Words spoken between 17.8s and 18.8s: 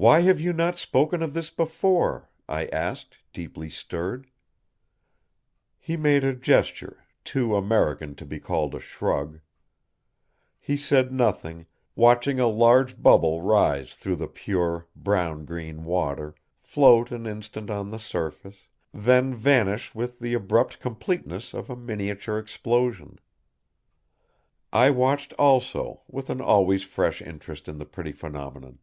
the surface,